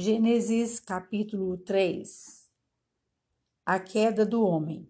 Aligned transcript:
Gênesis 0.00 0.78
capítulo 0.78 1.56
3 1.56 2.48
A 3.66 3.80
queda 3.80 4.24
do 4.24 4.44
homem. 4.44 4.88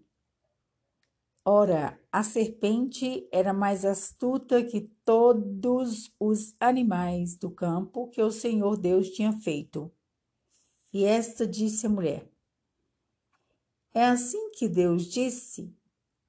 Ora, 1.43 1.99
a 2.13 2.23
serpente 2.23 3.27
era 3.33 3.55
mais 3.55 3.87
astuta 3.87 4.63
que 4.63 4.83
todos 5.07 6.15
os 6.21 6.55
animais 6.61 7.39
do 7.39 7.51
campo 7.51 8.09
que 8.09 8.21
o 8.21 8.31
Senhor 8.31 8.77
Deus 8.77 9.09
tinha 9.09 9.33
feito. 9.33 9.91
E 10.93 11.07
esta 11.07 11.47
disse 11.47 11.87
à 11.87 11.89
mulher: 11.89 12.31
É 13.95 14.05
assim 14.05 14.51
que 14.51 14.69
Deus 14.69 15.07
disse: 15.07 15.75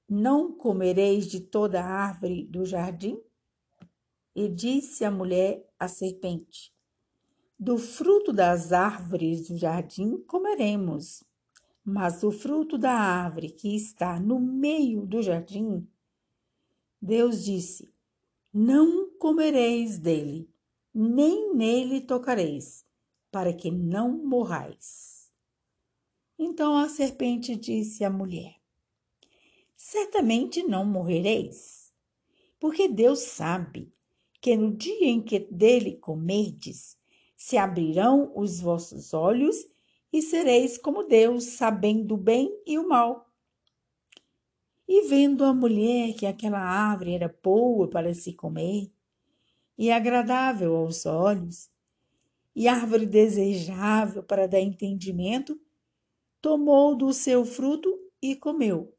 Não 0.07 0.54
comereis 0.54 1.27
de 1.27 1.41
toda 1.41 1.84
árvore 1.84 2.46
do 2.46 2.64
jardim? 2.64 3.21
E 4.34 4.48
disse 4.48 5.04
a 5.04 5.11
mulher 5.11 5.70
à 5.77 5.89
serpente: 5.89 6.73
do 7.59 7.77
fruto 7.77 8.31
das 8.31 8.71
árvores 8.71 9.49
do 9.49 9.57
jardim 9.57 10.17
comeremos, 10.19 11.25
mas 11.83 12.21
do 12.21 12.31
fruto 12.31 12.77
da 12.77 12.93
árvore 12.93 13.50
que 13.50 13.75
está 13.75 14.17
no 14.17 14.39
meio 14.39 15.05
do 15.05 15.21
jardim, 15.21 15.86
Deus 17.01 17.43
disse: 17.43 17.93
Não 18.53 19.09
comereis 19.17 20.00
dele, 20.00 20.50
nem 20.93 21.53
nele 21.53 22.00
tocareis, 22.00 22.86
para 23.29 23.51
que 23.51 23.69
não 23.69 24.09
morrais. 24.25 25.29
Então 26.37 26.78
a 26.78 26.87
serpente 26.87 27.57
disse 27.57 28.05
à 28.05 28.09
mulher: 28.09 28.55
Certamente 29.75 30.64
não 30.64 30.86
morrereis, 30.86 31.91
porque 32.58 32.88
Deus 32.88 33.19
sabe 33.19 33.91
que 34.39 34.55
no 34.55 34.73
dia 34.73 35.08
em 35.08 35.22
que 35.22 35.39
dele 35.39 35.97
comerdes, 35.97 36.98
se 37.39 37.56
abrirão 37.56 38.34
os 38.36 38.59
vossos 38.59 39.14
olhos 39.14 39.56
e 40.11 40.22
sereis 40.22 40.78
como 40.78 41.06
Deus, 41.06 41.45
sabendo 41.45 42.16
o 42.16 42.18
bem 42.18 42.54
e 42.68 42.78
o 42.78 42.86
mal. 42.86 43.31
E 44.86 45.08
vendo 45.08 45.46
a 45.46 45.54
mulher 45.54 46.14
que 46.16 46.26
aquela 46.26 46.59
árvore 46.59 47.14
era 47.14 47.34
boa 47.42 47.90
para 47.90 48.14
se 48.14 48.34
comer, 48.34 48.92
e 49.78 49.90
agradável 49.90 50.76
aos 50.76 51.06
olhos, 51.06 51.70
e 52.54 52.68
árvore 52.68 53.06
desejável 53.06 54.22
para 54.22 54.46
dar 54.46 54.59
entendimento, 54.59 55.58
tomou 56.42 56.94
do 56.94 57.14
seu 57.14 57.46
fruto 57.46 57.98
e 58.22 58.36
comeu. 58.36 58.94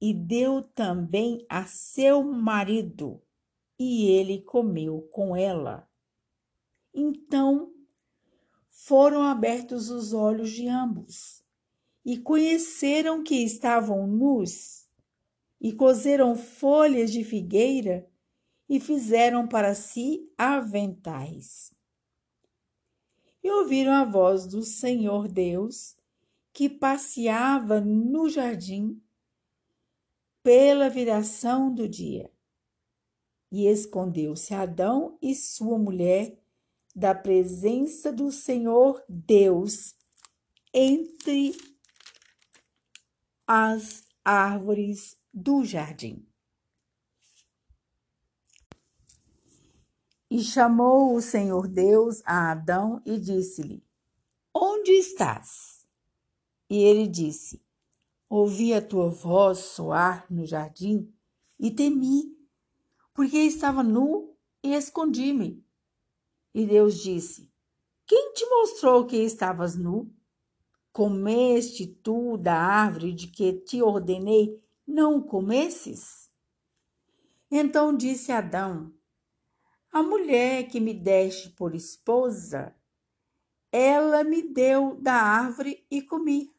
E 0.00 0.14
deu 0.14 0.62
também 0.62 1.44
a 1.48 1.64
seu 1.64 2.22
marido, 2.22 3.20
e 3.76 4.08
ele 4.12 4.42
comeu 4.42 5.08
com 5.10 5.34
ela. 5.34 5.87
Então 7.00 7.72
foram 8.68 9.22
abertos 9.22 9.88
os 9.88 10.12
olhos 10.12 10.50
de 10.50 10.66
ambos 10.66 11.44
e 12.04 12.18
conheceram 12.18 13.22
que 13.22 13.36
estavam 13.36 14.04
nus 14.04 14.88
e 15.60 15.72
cozeram 15.72 16.34
folhas 16.34 17.12
de 17.12 17.22
figueira 17.22 18.10
e 18.68 18.80
fizeram 18.80 19.46
para 19.46 19.76
si 19.76 20.28
aventais. 20.36 21.72
E 23.44 23.48
ouviram 23.48 23.92
a 23.92 24.04
voz 24.04 24.48
do 24.48 24.64
Senhor 24.64 25.28
Deus 25.28 25.96
que 26.52 26.68
passeava 26.68 27.80
no 27.80 28.28
jardim 28.28 29.00
pela 30.42 30.90
viração 30.90 31.72
do 31.72 31.88
dia. 31.88 32.28
E 33.52 33.68
escondeu-se 33.68 34.52
Adão 34.52 35.16
e 35.22 35.32
sua 35.36 35.78
mulher 35.78 36.36
da 36.98 37.14
presença 37.14 38.12
do 38.12 38.32
Senhor 38.32 39.04
Deus 39.08 39.94
entre 40.74 41.56
as 43.46 44.02
árvores 44.24 45.16
do 45.32 45.64
jardim. 45.64 46.26
E 50.28 50.42
chamou 50.42 51.14
o 51.14 51.22
Senhor 51.22 51.68
Deus 51.68 52.20
a 52.24 52.50
Adão 52.50 53.00
e 53.06 53.16
disse-lhe: 53.16 53.80
Onde 54.52 54.90
estás? 54.90 55.86
E 56.68 56.78
ele 56.78 57.06
disse: 57.06 57.64
Ouvi 58.28 58.74
a 58.74 58.82
tua 58.82 59.08
voz 59.08 59.58
soar 59.58 60.26
no 60.28 60.44
jardim 60.44 61.14
e 61.60 61.70
temi, 61.70 62.36
porque 63.14 63.38
estava 63.38 63.84
nu 63.84 64.36
e 64.64 64.74
escondi-me. 64.74 65.67
E 66.54 66.66
Deus 66.66 67.00
disse: 67.00 67.50
Quem 68.06 68.32
te 68.32 68.44
mostrou 68.46 69.06
que 69.06 69.16
estavas 69.16 69.76
nu? 69.76 70.12
Comeste 70.92 71.86
tu 71.86 72.36
da 72.36 72.54
árvore 72.54 73.12
de 73.12 73.28
que 73.28 73.52
te 73.52 73.82
ordenei 73.82 74.60
não 74.86 75.22
comesses? 75.22 76.30
Então 77.50 77.96
disse 77.96 78.32
Adão: 78.32 78.92
A 79.92 80.02
mulher 80.02 80.68
que 80.68 80.80
me 80.80 80.92
deste 80.92 81.50
por 81.50 81.74
esposa, 81.74 82.74
ela 83.70 84.24
me 84.24 84.42
deu 84.42 84.96
da 85.00 85.14
árvore 85.14 85.86
e 85.90 86.02
comi. 86.02 86.50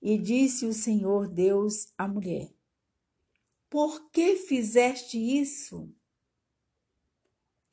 E 0.00 0.18
disse 0.18 0.66
o 0.66 0.72
Senhor 0.72 1.26
Deus 1.26 1.92
à 1.98 2.06
mulher: 2.06 2.54
Por 3.68 4.10
que 4.10 4.36
fizeste 4.36 5.18
isso? 5.18 5.92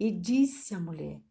E 0.03 0.11
disse 0.11 0.75
a 0.75 0.81
mulher: 0.81 1.21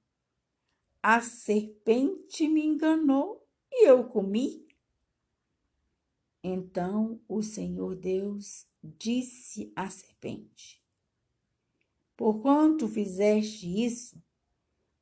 A 1.03 1.21
serpente 1.21 2.49
me 2.49 2.65
enganou 2.65 3.47
e 3.71 3.87
eu 3.87 4.05
comi. 4.05 4.67
Então 6.43 7.21
o 7.29 7.43
Senhor 7.43 7.95
Deus 7.95 8.67
disse 8.83 9.71
à 9.77 9.91
serpente: 9.91 10.83
Porquanto 12.17 12.89
fizeste 12.89 13.67
isso, 13.85 14.17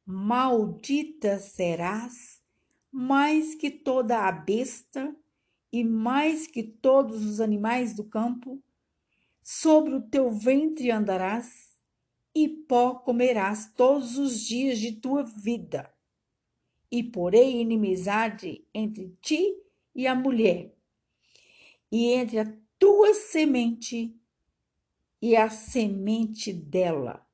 maldita 0.04 1.38
serás 1.38 2.42
mais 2.90 3.54
que 3.54 3.70
toda 3.70 4.26
a 4.26 4.32
besta 4.32 5.16
e 5.70 5.84
mais 5.84 6.48
que 6.48 6.64
todos 6.64 7.24
os 7.24 7.40
animais 7.40 7.94
do 7.94 8.02
campo, 8.02 8.60
sobre 9.44 9.94
o 9.94 10.02
teu 10.02 10.28
ventre 10.32 10.90
andarás 10.90 11.69
e 12.34 12.48
pó 12.48 12.94
comerás 12.94 13.72
todos 13.74 14.18
os 14.18 14.40
dias 14.40 14.78
de 14.78 14.92
tua 14.92 15.22
vida. 15.22 15.92
E 16.90 17.02
porei 17.02 17.60
inimizade 17.60 18.66
entre 18.74 19.16
ti 19.20 19.56
e 19.94 20.06
a 20.06 20.14
mulher, 20.14 20.74
e 21.90 22.12
entre 22.12 22.38
a 22.38 22.58
tua 22.78 23.14
semente 23.14 24.16
e 25.20 25.36
a 25.36 25.50
semente 25.50 26.52
dela. 26.52 27.26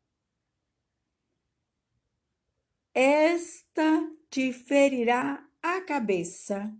Esta 2.92 4.10
te 4.30 4.52
ferirá 4.52 5.46
a 5.62 5.80
cabeça, 5.82 6.74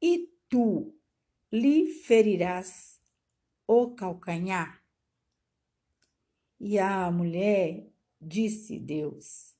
e 0.00 0.30
tu 0.48 0.96
lhe 1.50 1.86
ferirás 1.86 3.00
o 3.66 3.90
calcanhar. 3.94 4.85
E 6.58 6.78
a 6.78 7.10
mulher 7.10 7.86
disse 8.20 8.78
Deus: 8.78 9.54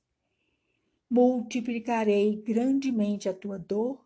Multiplicarei 1.09 2.41
grandemente 2.41 3.29
a 3.29 3.33
tua 3.33 3.59
dor 3.59 4.05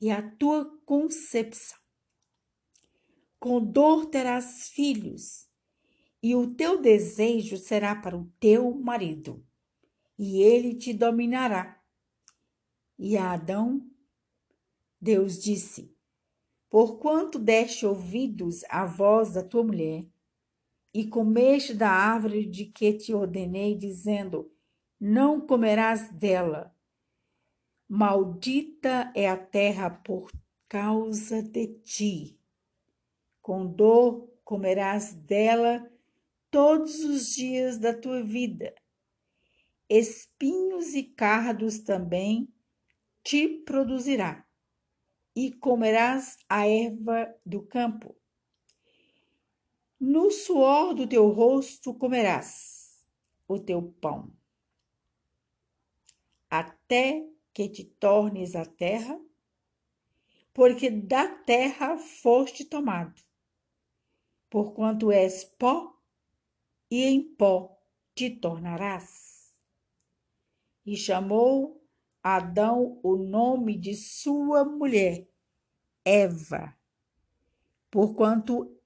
e 0.00 0.10
a 0.10 0.22
tua 0.36 0.64
concepção. 0.84 1.78
Com 3.38 3.64
dor 3.64 4.06
terás 4.06 4.68
filhos, 4.68 5.48
e 6.22 6.34
o 6.34 6.54
teu 6.54 6.80
desejo 6.80 7.56
será 7.56 7.94
para 7.94 8.16
o 8.16 8.30
teu 8.38 8.74
marido, 8.74 9.42
e 10.18 10.42
ele 10.42 10.74
te 10.74 10.92
dominará. 10.92 11.82
E 12.98 13.16
a 13.16 13.32
Adão, 13.32 13.90
Deus 15.00 15.42
disse: 15.42 15.96
Porquanto 16.68 17.38
deste 17.38 17.86
ouvidos 17.86 18.62
à 18.68 18.84
voz 18.84 19.32
da 19.32 19.42
tua 19.42 19.64
mulher, 19.64 20.04
e 20.92 21.06
comeste 21.06 21.72
da 21.72 21.88
árvore 21.88 22.44
de 22.46 22.66
que 22.66 22.92
te 22.92 23.14
ordenei, 23.14 23.76
dizendo: 23.76 24.52
Não 24.98 25.40
comerás 25.40 26.10
dela. 26.12 26.74
Maldita 27.88 29.12
é 29.14 29.28
a 29.28 29.36
terra 29.36 29.90
por 29.90 30.30
causa 30.68 31.42
de 31.42 31.66
ti. 31.80 32.40
Com 33.40 33.66
dor 33.66 34.28
comerás 34.44 35.12
dela 35.12 35.90
todos 36.50 37.00
os 37.04 37.34
dias 37.34 37.78
da 37.78 37.94
tua 37.94 38.22
vida. 38.22 38.74
Espinhos 39.88 40.94
e 40.94 41.02
cardos 41.02 41.80
também 41.80 42.48
te 43.22 43.48
produzirá, 43.48 44.46
e 45.34 45.52
comerás 45.52 46.38
a 46.48 46.66
erva 46.66 47.34
do 47.44 47.62
campo 47.62 48.19
no 50.00 50.30
suor 50.30 50.94
do 50.94 51.06
teu 51.06 51.28
rosto 51.28 51.92
comerás 51.92 53.06
o 53.46 53.58
teu 53.58 53.82
pão, 54.00 54.32
até 56.48 57.28
que 57.52 57.68
te 57.68 57.84
tornes 57.84 58.56
a 58.56 58.64
terra? 58.64 59.20
Porque 60.54 60.90
da 60.90 61.28
terra 61.28 61.98
foste 61.98 62.64
tomado, 62.64 63.22
porquanto 64.48 65.12
és 65.12 65.44
pó, 65.44 65.94
e 66.90 67.04
em 67.04 67.22
pó 67.22 67.78
te 68.14 68.30
tornarás. 68.30 69.54
E 70.84 70.96
chamou 70.96 71.80
Adão 72.22 72.98
o 73.02 73.16
nome 73.16 73.78
de 73.78 73.94
sua 73.94 74.64
mulher, 74.64 75.28
Eva, 76.04 76.76
porquanto 77.90 78.79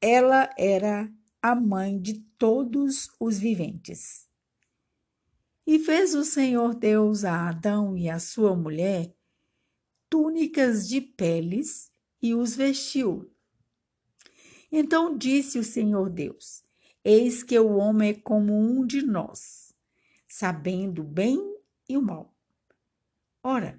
ela 0.00 0.48
era 0.56 1.12
a 1.42 1.54
mãe 1.54 2.00
de 2.00 2.20
todos 2.38 3.10
os 3.18 3.38
viventes. 3.38 4.28
E 5.66 5.78
fez 5.78 6.14
o 6.14 6.24
Senhor 6.24 6.74
Deus 6.74 7.24
a 7.24 7.48
Adão 7.48 7.96
e 7.96 8.08
a 8.08 8.18
sua 8.18 8.56
mulher 8.56 9.14
túnicas 10.08 10.88
de 10.88 11.00
peles 11.00 11.90
e 12.22 12.34
os 12.34 12.56
vestiu. 12.56 13.30
Então 14.70 15.16
disse 15.16 15.58
o 15.58 15.64
Senhor 15.64 16.10
Deus: 16.10 16.64
Eis 17.04 17.42
que 17.42 17.58
o 17.58 17.76
homem 17.76 18.10
é 18.10 18.14
como 18.14 18.54
um 18.54 18.86
de 18.86 19.02
nós, 19.02 19.74
sabendo 20.26 21.02
o 21.02 21.04
bem 21.04 21.38
e 21.88 21.96
o 21.96 22.02
mal. 22.02 22.34
Ora, 23.42 23.78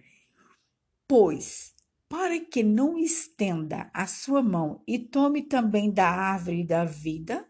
pois, 1.07 1.75
para 2.09 2.39
que 2.39 2.63
não 2.63 2.97
estenda 2.97 3.89
a 3.94 4.07
sua 4.07 4.41
mão 4.41 4.81
e 4.88 4.97
tome 4.97 5.44
também 5.44 5.91
da 5.91 6.09
árvore 6.09 6.65
da 6.65 6.83
vida, 6.83 7.47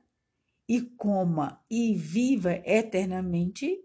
e 0.67 0.81
coma 0.81 1.63
e 1.67 1.95
viva 1.95 2.61
eternamente, 2.63 3.83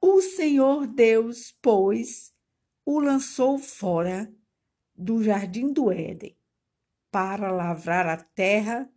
o 0.00 0.22
Senhor 0.22 0.86
Deus, 0.86 1.52
pois, 1.60 2.32
o 2.86 3.00
lançou 3.00 3.58
fora 3.58 4.32
do 4.94 5.22
jardim 5.22 5.70
do 5.70 5.92
Éden, 5.92 6.34
para 7.10 7.50
lavrar 7.50 8.06
a 8.06 8.16
terra 8.16 8.88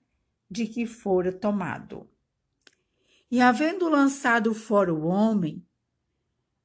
de 0.49 0.65
que 0.65 0.85
fora 0.85 1.33
tomado. 1.33 2.09
E 3.29 3.41
havendo 3.41 3.89
lançado 3.89 4.53
fora 4.53 4.93
o 4.93 5.07
homem, 5.07 5.65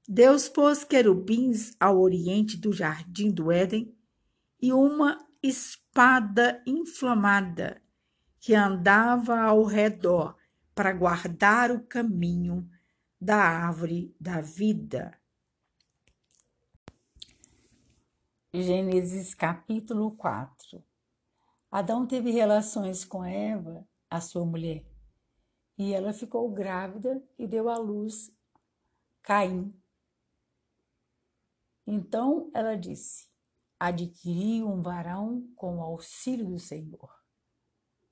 Deus 0.06 0.50
pôs 0.50 0.84
querubins 0.84 1.74
ao 1.80 1.98
oriente 1.98 2.58
do 2.58 2.72
jardim 2.72 3.30
do 3.30 3.50
Éden 3.50 3.96
e 4.60 4.70
uma 4.70 5.26
espada 5.42 6.62
inflamada 6.66 7.82
que 8.38 8.54
andava 8.54 9.40
ao 9.40 9.64
redor 9.64 10.36
para 10.74 10.92
guardar 10.92 11.70
o 11.70 11.82
caminho 11.84 12.68
da 13.18 13.36
árvore 13.36 14.14
da 14.20 14.42
vida. 14.42 15.18
Gênesis 18.52 19.34
capítulo 19.34 20.10
4 20.12 20.84
Adão 21.70 22.06
teve 22.06 22.30
relações 22.30 23.04
com 23.04 23.24
Eva, 23.24 23.88
a 24.10 24.20
sua 24.20 24.44
mulher, 24.44 24.84
e 25.78 25.94
ela 25.94 26.12
ficou 26.12 26.48
grávida 26.50 27.22
e 27.38 27.46
deu 27.46 27.70
à 27.70 27.78
luz 27.78 28.30
Caim, 29.22 29.74
então 31.86 32.50
ela 32.54 32.76
disse: 32.76 33.28
Adquiri 33.78 34.62
um 34.62 34.80
varão 34.80 35.46
com 35.56 35.78
o 35.78 35.82
auxílio 35.82 36.46
do 36.46 36.58
Senhor. 36.58 37.10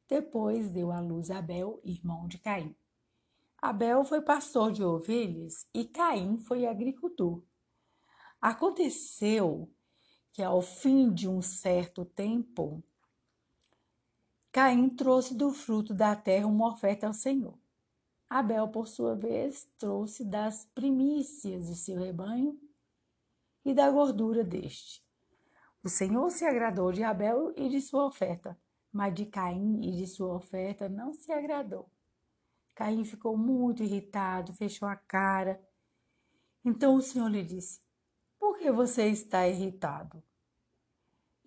Depois 0.09 0.71
deu 0.71 0.93
à 0.93 1.01
luz 1.01 1.31
Abel, 1.31 1.81
irmão 1.83 2.29
de 2.29 2.39
Caim. 2.39 2.77
Abel 3.57 4.05
foi 4.05 4.21
pastor 4.21 4.73
de 4.73 4.85
ovelhas 4.85 5.67
e 5.73 5.85
Caim 5.85 6.37
foi 6.37 6.67
agricultor. 6.67 7.43
Aconteceu 8.41 9.71
que, 10.33 10.43
ao 10.43 10.61
fim 10.61 11.13
de 11.13 11.29
um 11.29 11.41
certo 11.41 12.05
tempo, 12.05 12.83
Caim 14.51 14.91
trouxe 14.91 15.35
do 15.35 15.53
fruto 15.53 15.95
da 15.95 16.15
terra 16.15 16.47
uma 16.47 16.73
oferta 16.73 17.07
ao 17.07 17.15
Senhor. 17.15 17.59
Abel, 18.29 18.69
por 18.69 18.89
sua 18.89 19.15
vez, 19.15 19.71
trouxe 19.79 20.25
das 20.25 20.67
primícias 20.75 21.69
de 21.69 21.77
seu 21.77 21.99
rebanho 21.99 22.59
e 23.65 23.75
da 23.75 23.91
gordura 23.91 24.45
deste. 24.45 25.03
O 25.83 25.89
Senhor 25.89 26.31
se 26.31 26.45
agradou 26.45 26.93
de 26.93 27.03
Abel 27.03 27.53
e 27.57 27.69
de 27.69 27.81
sua 27.81 28.07
oferta, 28.07 28.59
mas 28.93 29.15
de 29.15 29.27
Caim 29.27 29.81
e 29.83 29.97
de 29.97 30.07
sua 30.07 30.35
oferta 30.35 30.89
não 30.89 31.13
se 31.13 31.33
agradou. 31.33 31.91
Caim 32.75 33.05
ficou 33.05 33.37
muito 33.37 33.83
irritado, 33.83 34.53
fechou 34.53 34.89
a 34.89 34.97
cara. 34.97 35.61
Então 36.65 36.95
o 36.95 37.03
Senhor 37.03 37.29
lhe 37.29 37.43
disse: 37.43 37.81
Por 38.39 38.59
que 38.59 38.71
você 38.71 39.09
está 39.09 39.47
irritado? 39.49 40.23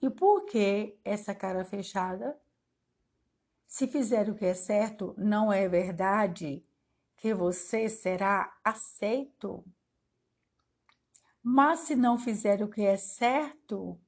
E 0.02 0.10
por 0.10 0.46
que 0.46 1.00
essa 1.04 1.34
cara 1.34 1.64
fechada? 1.64 2.40
Se 3.66 3.88
fizer 3.88 4.30
o 4.30 4.36
que 4.36 4.46
é 4.46 4.54
certo, 4.54 5.16
não 5.18 5.52
é 5.52 5.68
verdade 5.68 6.64
que 7.18 7.34
você 7.34 7.90
será 7.90 8.56
aceito? 8.64 9.66
Mas 11.48 11.82
se 11.82 11.96
não 11.96 12.18
fizer 12.18 12.64
o 12.64 12.68
que 12.68 12.82
é 12.82 12.98
certo, 12.98 14.02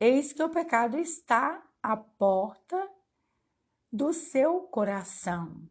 eis 0.00 0.32
que 0.32 0.42
o 0.42 0.48
pecado 0.48 0.96
está 0.96 1.62
à 1.82 1.94
porta 1.94 2.90
do 3.92 4.10
seu 4.14 4.62
coração. 4.62 5.68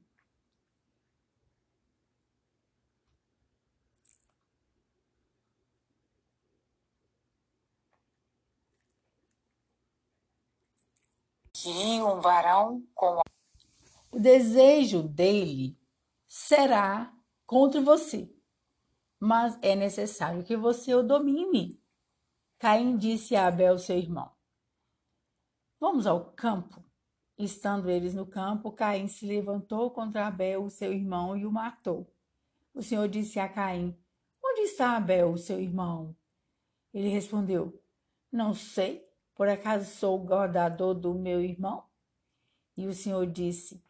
Queria 11.52 12.06
um 12.06 12.22
varão 12.22 12.88
com 12.94 13.22
o 14.12 14.20
desejo 14.20 15.02
dele 15.02 15.76
será 16.28 17.12
contra 17.48 17.82
você 17.82 18.35
mas 19.26 19.58
é 19.64 19.76
necessário 19.76 20.44
que 20.44 20.56
você 20.56 20.94
o 20.94 21.02
domine. 21.02 21.82
Caim 22.60 22.96
disse 22.96 23.36
a 23.36 23.48
Abel, 23.48 23.80
seu 23.80 23.98
irmão: 23.98 24.32
Vamos 25.80 26.06
ao 26.06 26.26
campo. 26.34 26.86
Estando 27.36 27.90
eles 27.90 28.14
no 28.14 28.28
campo, 28.28 28.72
Caim 28.72 29.08
se 29.08 29.26
levantou 29.26 29.90
contra 29.90 30.28
Abel, 30.28 30.70
seu 30.70 30.94
irmão, 30.94 31.36
e 31.36 31.44
o 31.44 31.52
matou. 31.52 32.08
O 32.72 32.84
Senhor 32.84 33.08
disse 33.08 33.40
a 33.40 33.50
Caim: 33.50 33.98
Onde 34.44 34.62
está 34.62 34.96
Abel, 34.96 35.36
seu 35.38 35.60
irmão? 35.60 36.16
Ele 36.94 37.08
respondeu: 37.08 37.82
Não 38.32 38.54
sei, 38.54 39.10
por 39.34 39.50
acaso 39.50 39.90
sou 39.90 40.22
o 40.22 40.24
guardador 40.24 40.94
do 40.94 41.16
meu 41.16 41.44
irmão? 41.44 41.84
E 42.78 42.86
o 42.86 42.94
Senhor 42.94 43.26
disse: 43.26 43.84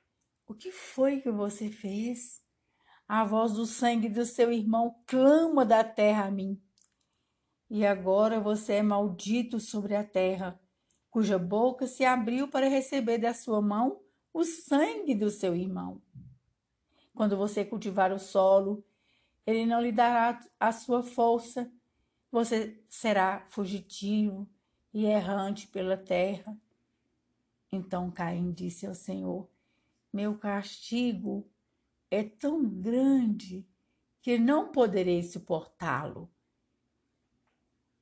O 0.48 0.54
que 0.54 0.72
foi 0.72 1.20
que 1.20 1.30
você 1.30 1.70
fez? 1.70 2.45
A 3.08 3.24
voz 3.24 3.54
do 3.54 3.66
sangue 3.66 4.10
do 4.10 4.26
seu 4.26 4.52
irmão 4.52 4.96
clama 5.06 5.64
da 5.64 5.84
terra 5.84 6.26
a 6.26 6.32
mim. 6.32 6.60
E 7.70 7.86
agora 7.86 8.40
você 8.40 8.74
é 8.74 8.84
maldito 8.84 9.60
sobre 9.60 9.96
a 9.96 10.04
terra, 10.04 10.60
cuja 11.10 11.38
boca 11.38 11.88
se 11.88 12.04
abriu 12.04 12.48
para 12.48 12.68
receber 12.68 13.18
da 13.18 13.34
sua 13.34 13.62
mão 13.62 14.02
o 14.34 14.44
sangue 14.44 15.16
do 15.16 15.30
seu 15.30 15.56
irmão. 15.56 16.02
Quando 17.14 17.38
você 17.38 17.64
cultivar 17.64 18.12
o 18.12 18.20
solo, 18.20 18.84
ele 19.46 19.66
não 19.66 19.80
lhe 19.80 19.92
dará 19.92 20.40
a 20.60 20.72
sua 20.72 21.04
força, 21.04 21.72
você 22.32 22.84
será 22.90 23.46
fugitivo 23.48 24.50
e 24.94 25.06
errante 25.06 25.68
pela 25.68 25.96
terra. 25.96 26.58
Então 27.72 28.12
Caim 28.12 28.52
disse 28.52 28.86
ao 28.86 28.94
Senhor: 28.94 29.48
Meu 30.12 30.38
castigo 30.38 31.48
é 32.16 32.24
tão 32.24 32.64
grande 32.64 33.68
que 34.22 34.38
não 34.38 34.72
poderei 34.72 35.22
suportá-lo. 35.22 36.32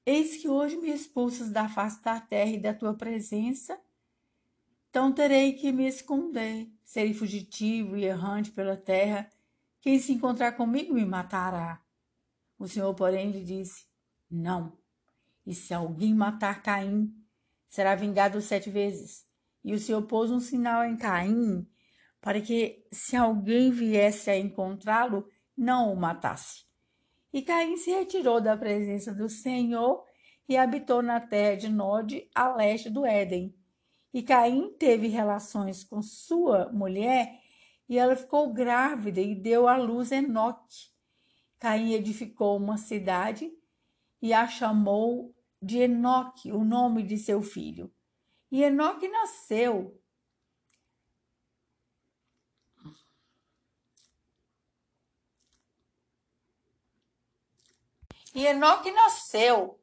Eis 0.05 0.37
que 0.37 0.47
hoje 0.47 0.77
me 0.77 0.89
expulsas 0.89 1.49
da 1.49 1.67
face 1.67 2.01
da 2.03 2.19
terra 2.19 2.51
e 2.51 2.59
da 2.59 2.73
tua 2.73 2.93
presença, 2.93 3.79
então 4.89 5.11
terei 5.11 5.53
que 5.53 5.71
me 5.71 5.87
esconder, 5.87 6.69
serei 6.83 7.13
fugitivo 7.13 7.97
e 7.97 8.05
errante 8.05 8.51
pela 8.51 8.77
terra. 8.77 9.27
Quem 9.81 9.97
se 9.97 10.13
encontrar 10.13 10.51
comigo 10.51 10.93
me 10.93 11.03
matará. 11.03 11.81
O 12.59 12.67
Senhor, 12.67 12.93
porém, 12.93 13.31
lhe 13.31 13.43
disse: 13.43 13.87
Não. 14.29 14.77
E 15.45 15.55
se 15.55 15.73
alguém 15.73 16.13
matar 16.13 16.61
Caim, 16.61 17.11
será 17.67 17.95
vingado 17.95 18.39
sete 18.41 18.69
vezes. 18.69 19.25
E 19.63 19.73
o 19.73 19.79
Senhor 19.79 20.03
pôs 20.03 20.29
um 20.29 20.39
sinal 20.39 20.85
em 20.85 20.95
Caim 20.95 21.67
para 22.23 22.39
que, 22.39 22.81
se 22.89 23.17
alguém 23.17 23.69
viesse 23.69 24.29
a 24.29 24.39
encontrá-lo, 24.39 25.27
não 25.57 25.91
o 25.91 25.95
matasse. 25.97 26.63
E 27.33 27.41
Caim 27.41 27.75
se 27.75 27.91
retirou 27.91 28.39
da 28.39 28.55
presença 28.55 29.13
do 29.13 29.27
Senhor 29.27 30.05
e 30.47 30.55
habitou 30.55 31.01
na 31.01 31.19
terra 31.19 31.57
de 31.57 31.67
Nod, 31.67 32.25
a 32.33 32.55
leste 32.55 32.89
do 32.89 33.05
Éden. 33.05 33.53
E 34.13 34.23
Caim 34.23 34.73
teve 34.79 35.09
relações 35.09 35.83
com 35.83 36.01
sua 36.01 36.71
mulher, 36.71 37.41
e 37.89 37.97
ela 37.97 38.15
ficou 38.15 38.53
grávida 38.53 39.19
e 39.19 39.35
deu 39.35 39.67
à 39.67 39.75
luz 39.75 40.09
Enoque. 40.09 40.93
Caim 41.59 41.91
edificou 41.91 42.55
uma 42.55 42.77
cidade 42.77 43.51
e 44.21 44.31
a 44.31 44.47
chamou 44.47 45.35
de 45.61 45.79
Enoque, 45.79 46.53
o 46.53 46.63
nome 46.63 47.03
de 47.03 47.17
seu 47.17 47.41
filho. 47.41 47.91
E 48.49 48.63
Enoque 48.63 49.09
nasceu 49.09 50.01
E 58.35 58.45
Enoque 58.47 58.91
nasceu 58.91 59.79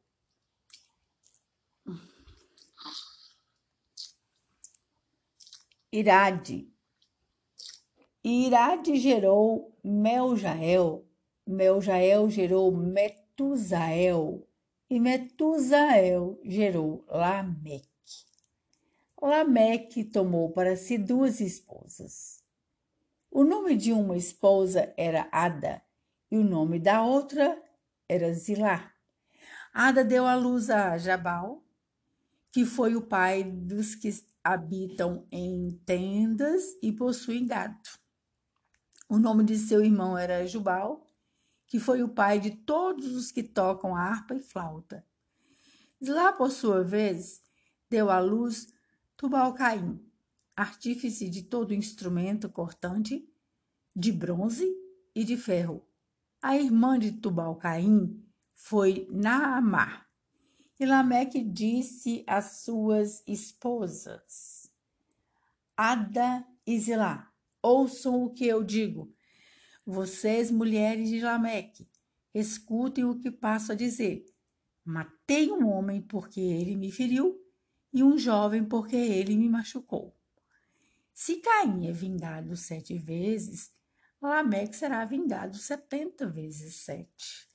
Irade. 5.92 6.68
Irade 8.22 8.96
gerou 8.96 9.76
Meljael. 9.82 11.04
Meljael 11.46 12.30
gerou 12.30 12.70
Metusael. 12.70 14.46
E 14.88 15.00
Metusael 15.00 16.40
gerou 16.44 17.04
Lameque. 17.08 17.88
Lameque 19.20 20.04
tomou 20.04 20.50
para 20.50 20.76
si 20.76 20.96
duas 20.96 21.40
esposas. 21.40 22.44
O 23.30 23.44
nome 23.44 23.76
de 23.76 23.92
uma 23.92 24.16
esposa 24.16 24.92
era 24.96 25.28
Ada 25.30 25.82
e 26.30 26.36
o 26.36 26.44
nome 26.44 26.78
da 26.78 27.02
outra 27.02 27.60
era 28.10 28.32
Zilá. 28.32 28.92
Ada 29.72 30.02
deu 30.02 30.26
à 30.26 30.34
luz 30.34 30.68
a 30.68 30.98
Jabal, 30.98 31.64
que 32.50 32.64
foi 32.64 32.96
o 32.96 33.02
pai 33.02 33.44
dos 33.44 33.94
que 33.94 34.10
habitam 34.42 35.28
em 35.30 35.80
tendas 35.86 36.76
e 36.82 36.92
possuem 36.92 37.46
gado. 37.46 37.88
O 39.08 39.16
nome 39.16 39.44
de 39.44 39.56
seu 39.56 39.84
irmão 39.84 40.18
era 40.18 40.44
Jubal, 40.44 41.08
que 41.68 41.78
foi 41.78 42.02
o 42.02 42.08
pai 42.08 42.40
de 42.40 42.50
todos 42.50 43.14
os 43.14 43.30
que 43.30 43.44
tocam 43.44 43.94
harpa 43.94 44.34
e 44.34 44.40
flauta. 44.40 45.06
Zilá, 46.04 46.32
por 46.32 46.50
sua 46.50 46.82
vez, 46.82 47.40
deu 47.88 48.10
à 48.10 48.18
luz 48.18 48.74
Tubal-Caim, 49.16 50.04
artífice 50.56 51.30
de 51.30 51.44
todo 51.44 51.72
instrumento 51.72 52.48
cortante, 52.48 53.24
de 53.94 54.10
bronze 54.10 54.66
e 55.14 55.22
de 55.22 55.36
ferro, 55.36 55.86
a 56.42 56.56
irmã 56.56 56.98
de 56.98 57.12
Tubal-Caim 57.12 58.24
foi 58.54 59.06
Naamá. 59.10 60.06
E 60.78 60.86
Lameque 60.86 61.44
disse 61.44 62.24
às 62.26 62.62
suas 62.62 63.22
esposas, 63.26 64.72
Ada 65.76 66.46
e 66.66 66.78
Zilá, 66.78 67.30
ouçam 67.62 68.24
o 68.24 68.30
que 68.30 68.46
eu 68.46 68.64
digo. 68.64 69.14
Vocês, 69.84 70.50
mulheres 70.50 71.10
de 71.10 71.20
Lameque, 71.20 71.86
escutem 72.34 73.04
o 73.04 73.18
que 73.18 73.30
passo 73.30 73.72
a 73.72 73.74
dizer. 73.74 74.24
Matei 74.82 75.50
um 75.50 75.68
homem 75.68 76.00
porque 76.00 76.40
ele 76.40 76.76
me 76.76 76.90
feriu 76.90 77.38
e 77.92 78.02
um 78.02 78.16
jovem 78.16 78.64
porque 78.64 78.96
ele 78.96 79.36
me 79.36 79.48
machucou. 79.48 80.16
Se 81.12 81.36
Caim 81.36 81.88
é 81.88 81.92
vingado 81.92 82.56
sete 82.56 82.96
vezes, 82.96 83.70
Lameque 84.20 84.76
será 84.76 85.04
vingado 85.04 85.56
setenta 85.56 86.28
vezes 86.28 86.76
sete. 86.76 87.48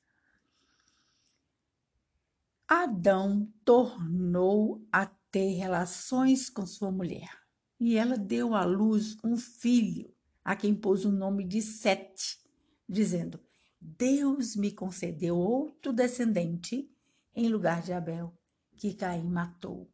Adão 2.67 3.51
tornou 3.63 4.83
a 4.91 5.05
ter 5.05 5.53
relações 5.53 6.49
com 6.49 6.65
sua 6.65 6.91
mulher 6.91 7.45
e 7.79 7.95
ela 7.95 8.17
deu 8.17 8.55
à 8.55 8.63
luz 8.63 9.17
um 9.23 9.37
filho, 9.37 10.13
a 10.43 10.55
quem 10.55 10.73
pôs 10.73 11.05
o 11.05 11.11
nome 11.11 11.43
de 11.43 11.61
Sete, 11.61 12.39
dizendo: 12.87 13.39
Deus 13.79 14.55
me 14.55 14.71
concedeu 14.71 15.37
outro 15.37 15.93
descendente 15.93 16.89
em 17.35 17.49
lugar 17.49 17.81
de 17.81 17.93
Abel, 17.93 18.35
que 18.77 18.93
Caim 18.93 19.29
matou. 19.29 19.91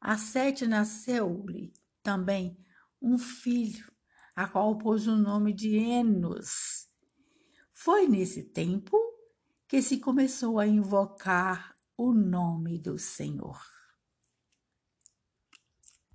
A 0.00 0.16
Sete 0.16 0.66
nasceu-lhe 0.66 1.72
também 2.02 2.56
um 3.00 3.18
filho, 3.18 3.92
a 4.34 4.48
qual 4.48 4.76
pôs 4.76 5.06
o 5.06 5.16
nome 5.16 5.52
de 5.52 5.76
Enos. 5.76 6.88
Foi 7.72 8.08
nesse 8.08 8.42
tempo 8.42 8.96
que 9.68 9.82
se 9.82 9.98
começou 9.98 10.58
a 10.58 10.66
invocar 10.66 11.74
o 11.96 12.12
nome 12.12 12.78
do 12.78 12.98
Senhor. 12.98 13.73